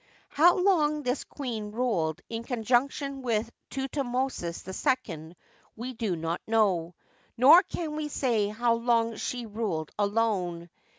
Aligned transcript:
How 0.29 0.55
long 0.57 1.03
this 1.03 1.23
queen 1.23 1.69
ruled 1.71 2.21
in 2.27 2.41
conjunction 2.43 3.21
with 3.21 3.51
Thut 3.69 4.03
mosis 4.03 4.67
II 5.07 5.35
we 5.75 5.93
do 5.93 6.15
not 6.15 6.41
know; 6.47 6.95
nor 7.37 7.61
can 7.61 7.95
we 7.95 8.07
say 8.07 8.47
how 8.47 8.73
long 8.73 9.15
she 9.17 9.45
ruled 9.45 9.91
alone. 9.99 10.71